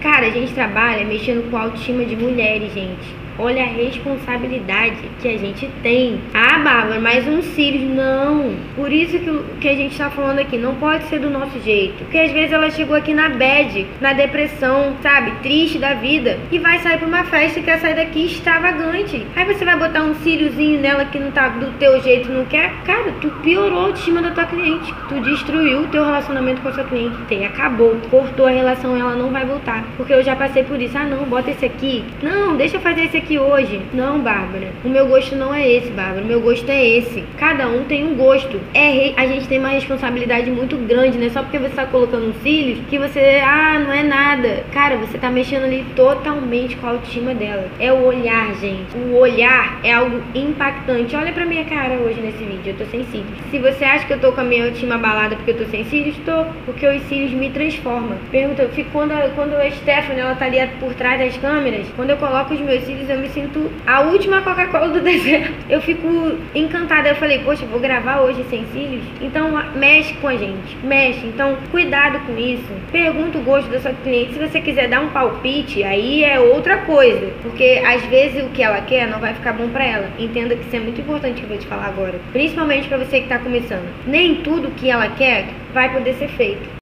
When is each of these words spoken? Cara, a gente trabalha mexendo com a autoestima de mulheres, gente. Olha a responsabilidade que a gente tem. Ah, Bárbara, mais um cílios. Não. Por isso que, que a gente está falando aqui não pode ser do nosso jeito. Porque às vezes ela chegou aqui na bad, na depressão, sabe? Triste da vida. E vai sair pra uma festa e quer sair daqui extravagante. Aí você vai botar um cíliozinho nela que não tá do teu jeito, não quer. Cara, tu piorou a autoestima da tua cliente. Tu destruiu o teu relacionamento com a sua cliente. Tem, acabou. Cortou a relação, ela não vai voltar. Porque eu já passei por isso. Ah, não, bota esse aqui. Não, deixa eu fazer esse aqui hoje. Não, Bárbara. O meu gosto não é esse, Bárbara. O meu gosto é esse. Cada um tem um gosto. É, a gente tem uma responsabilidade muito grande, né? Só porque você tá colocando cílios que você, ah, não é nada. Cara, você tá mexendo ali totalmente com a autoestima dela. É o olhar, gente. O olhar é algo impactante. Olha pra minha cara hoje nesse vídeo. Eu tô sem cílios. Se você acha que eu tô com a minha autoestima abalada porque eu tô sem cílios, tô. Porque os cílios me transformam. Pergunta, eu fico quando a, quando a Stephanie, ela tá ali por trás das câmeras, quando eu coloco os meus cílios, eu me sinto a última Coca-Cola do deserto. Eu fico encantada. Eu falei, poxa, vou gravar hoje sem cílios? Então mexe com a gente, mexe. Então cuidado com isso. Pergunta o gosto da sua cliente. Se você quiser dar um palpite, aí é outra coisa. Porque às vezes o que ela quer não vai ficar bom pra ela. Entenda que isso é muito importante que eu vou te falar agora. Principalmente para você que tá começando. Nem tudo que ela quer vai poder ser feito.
Cara, 0.00 0.28
a 0.28 0.30
gente 0.30 0.54
trabalha 0.54 1.04
mexendo 1.04 1.50
com 1.50 1.56
a 1.58 1.62
autoestima 1.64 2.06
de 2.06 2.16
mulheres, 2.16 2.72
gente. 2.72 3.14
Olha 3.38 3.62
a 3.62 3.66
responsabilidade 3.66 4.96
que 5.20 5.28
a 5.28 5.36
gente 5.36 5.68
tem. 5.82 6.18
Ah, 6.32 6.58
Bárbara, 6.58 6.98
mais 6.98 7.28
um 7.28 7.42
cílios. 7.42 7.84
Não. 7.94 8.54
Por 8.90 8.96
isso 8.96 9.20
que, 9.20 9.42
que 9.60 9.68
a 9.68 9.74
gente 9.76 9.92
está 9.92 10.10
falando 10.10 10.40
aqui 10.40 10.58
não 10.58 10.74
pode 10.74 11.04
ser 11.04 11.20
do 11.20 11.30
nosso 11.30 11.60
jeito. 11.60 11.98
Porque 11.98 12.18
às 12.18 12.32
vezes 12.32 12.50
ela 12.50 12.68
chegou 12.72 12.96
aqui 12.96 13.14
na 13.14 13.28
bad, 13.28 13.86
na 14.00 14.12
depressão, 14.12 14.96
sabe? 15.00 15.30
Triste 15.44 15.78
da 15.78 15.94
vida. 15.94 16.40
E 16.50 16.58
vai 16.58 16.80
sair 16.80 16.98
pra 16.98 17.06
uma 17.06 17.22
festa 17.22 17.60
e 17.60 17.62
quer 17.62 17.78
sair 17.78 17.94
daqui 17.94 18.26
extravagante. 18.26 19.24
Aí 19.36 19.44
você 19.44 19.64
vai 19.64 19.78
botar 19.78 20.02
um 20.02 20.16
cíliozinho 20.16 20.80
nela 20.80 21.04
que 21.04 21.20
não 21.20 21.30
tá 21.30 21.50
do 21.50 21.70
teu 21.78 22.02
jeito, 22.02 22.32
não 22.32 22.44
quer. 22.46 22.72
Cara, 22.84 23.12
tu 23.20 23.30
piorou 23.44 23.78
a 23.78 23.82
autoestima 23.84 24.22
da 24.22 24.32
tua 24.32 24.46
cliente. 24.46 24.92
Tu 25.08 25.20
destruiu 25.20 25.82
o 25.82 25.86
teu 25.86 26.04
relacionamento 26.04 26.60
com 26.60 26.70
a 26.70 26.72
sua 26.72 26.82
cliente. 26.82 27.16
Tem, 27.28 27.46
acabou. 27.46 27.96
Cortou 28.10 28.48
a 28.48 28.50
relação, 28.50 28.96
ela 28.96 29.14
não 29.14 29.30
vai 29.30 29.44
voltar. 29.44 29.84
Porque 29.96 30.12
eu 30.12 30.24
já 30.24 30.34
passei 30.34 30.64
por 30.64 30.82
isso. 30.82 30.98
Ah, 30.98 31.04
não, 31.04 31.26
bota 31.26 31.52
esse 31.52 31.64
aqui. 31.64 32.02
Não, 32.20 32.56
deixa 32.56 32.78
eu 32.78 32.80
fazer 32.80 33.04
esse 33.04 33.18
aqui 33.18 33.38
hoje. 33.38 33.80
Não, 33.94 34.18
Bárbara. 34.18 34.72
O 34.84 34.88
meu 34.88 35.06
gosto 35.06 35.36
não 35.36 35.54
é 35.54 35.70
esse, 35.70 35.92
Bárbara. 35.92 36.24
O 36.24 36.26
meu 36.26 36.40
gosto 36.40 36.68
é 36.68 36.84
esse. 36.84 37.22
Cada 37.38 37.68
um 37.68 37.84
tem 37.84 38.04
um 38.04 38.16
gosto. 38.16 38.58
É, 38.74 38.79
a 39.16 39.26
gente 39.26 39.46
tem 39.48 39.58
uma 39.58 39.68
responsabilidade 39.68 40.50
muito 40.50 40.76
grande, 40.76 41.18
né? 41.18 41.28
Só 41.30 41.42
porque 41.42 41.58
você 41.58 41.74
tá 41.74 41.86
colocando 41.86 42.34
cílios 42.42 42.80
que 42.88 42.98
você, 42.98 43.40
ah, 43.44 43.78
não 43.78 43.92
é 43.92 44.02
nada. 44.02 44.64
Cara, 44.72 44.96
você 44.96 45.18
tá 45.18 45.30
mexendo 45.30 45.64
ali 45.64 45.84
totalmente 45.94 46.76
com 46.76 46.86
a 46.86 46.90
autoestima 46.90 47.34
dela. 47.34 47.68
É 47.78 47.92
o 47.92 48.04
olhar, 48.04 48.54
gente. 48.54 48.96
O 48.96 49.16
olhar 49.18 49.80
é 49.84 49.92
algo 49.92 50.22
impactante. 50.34 51.14
Olha 51.16 51.32
pra 51.32 51.44
minha 51.44 51.64
cara 51.64 51.94
hoje 51.94 52.20
nesse 52.20 52.44
vídeo. 52.44 52.72
Eu 52.72 52.76
tô 52.76 52.84
sem 52.86 53.04
cílios. 53.04 53.28
Se 53.50 53.58
você 53.58 53.84
acha 53.84 54.06
que 54.06 54.12
eu 54.12 54.20
tô 54.20 54.32
com 54.32 54.40
a 54.40 54.44
minha 54.44 54.64
autoestima 54.64 54.94
abalada 54.94 55.36
porque 55.36 55.50
eu 55.50 55.58
tô 55.58 55.64
sem 55.64 55.84
cílios, 55.84 56.16
tô. 56.24 56.44
Porque 56.64 56.86
os 56.86 57.02
cílios 57.02 57.32
me 57.32 57.50
transformam. 57.50 58.16
Pergunta, 58.30 58.62
eu 58.62 58.68
fico 58.70 58.90
quando 58.90 59.12
a, 59.12 59.28
quando 59.34 59.54
a 59.54 59.70
Stephanie, 59.70 60.20
ela 60.20 60.34
tá 60.34 60.46
ali 60.46 60.58
por 60.78 60.94
trás 60.94 61.18
das 61.18 61.36
câmeras, 61.36 61.86
quando 61.96 62.10
eu 62.10 62.16
coloco 62.16 62.54
os 62.54 62.60
meus 62.60 62.84
cílios, 62.84 63.08
eu 63.08 63.18
me 63.18 63.28
sinto 63.28 63.70
a 63.86 64.00
última 64.00 64.42
Coca-Cola 64.42 64.88
do 64.88 65.00
deserto. 65.02 65.52
Eu 65.68 65.80
fico 65.80 66.06
encantada. 66.54 67.08
Eu 67.08 67.16
falei, 67.16 67.40
poxa, 67.40 67.66
vou 67.66 67.80
gravar 67.80 68.20
hoje 68.20 68.44
sem 68.48 68.64
cílios? 68.72 69.04
Então 69.20 69.50
mexe 69.74 70.14
com 70.14 70.28
a 70.28 70.36
gente, 70.36 70.76
mexe. 70.82 71.26
Então 71.26 71.56
cuidado 71.70 72.20
com 72.26 72.36
isso. 72.36 72.72
Pergunta 72.90 73.38
o 73.38 73.42
gosto 73.42 73.70
da 73.70 73.80
sua 73.80 73.92
cliente. 73.92 74.34
Se 74.34 74.38
você 74.38 74.60
quiser 74.60 74.88
dar 74.88 75.00
um 75.00 75.10
palpite, 75.10 75.82
aí 75.82 76.24
é 76.24 76.38
outra 76.38 76.78
coisa. 76.78 77.32
Porque 77.42 77.82
às 77.86 78.04
vezes 78.06 78.44
o 78.44 78.50
que 78.50 78.62
ela 78.62 78.80
quer 78.80 79.06
não 79.08 79.18
vai 79.18 79.34
ficar 79.34 79.52
bom 79.52 79.68
pra 79.68 79.84
ela. 79.84 80.10
Entenda 80.18 80.54
que 80.54 80.66
isso 80.66 80.76
é 80.76 80.80
muito 80.80 81.00
importante 81.00 81.38
que 81.38 81.44
eu 81.44 81.48
vou 81.48 81.58
te 81.58 81.66
falar 81.66 81.86
agora. 81.86 82.20
Principalmente 82.32 82.88
para 82.88 82.98
você 82.98 83.20
que 83.20 83.28
tá 83.28 83.38
começando. 83.38 83.88
Nem 84.06 84.36
tudo 84.36 84.70
que 84.70 84.90
ela 84.90 85.08
quer 85.08 85.48
vai 85.72 85.92
poder 85.92 86.14
ser 86.14 86.28
feito. 86.28 86.79